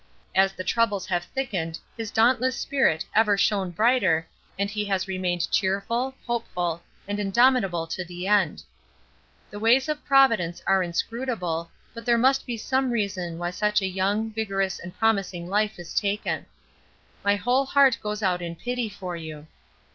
As 0.33 0.53
the 0.53 0.63
troubles 0.63 1.05
have 1.05 1.25
thickened 1.25 1.77
his 1.95 2.09
dauntless 2.09 2.55
spirit 2.57 3.05
ever 3.13 3.37
shone 3.37 3.69
brighter 3.69 4.27
and 4.57 4.67
he 4.67 4.83
has 4.85 5.07
remained 5.07 5.51
cheerful, 5.51 6.15
hopeful, 6.25 6.81
and 7.07 7.19
indomitable 7.19 7.85
to 7.85 8.03
the 8.03 8.25
end. 8.25 8.63
The 9.51 9.59
ways 9.59 9.87
of 9.87 10.03
Providence 10.03 10.59
are 10.65 10.81
inscrutable, 10.81 11.69
but 11.93 12.03
there 12.03 12.17
must 12.17 12.47
be 12.47 12.57
some 12.57 12.89
reason 12.89 13.37
why 13.37 13.51
such 13.51 13.79
a 13.79 13.85
young, 13.87 14.31
vigorous 14.33 14.79
and 14.79 14.91
promising 14.97 15.47
life 15.47 15.77
is 15.77 15.93
taken. 15.93 16.47
My 17.23 17.35
whole 17.35 17.67
heart 17.67 17.99
goes 18.01 18.23
out 18.23 18.41
in 18.41 18.55
pity 18.55 18.89
for 18.89 19.15
you. 19.15 19.45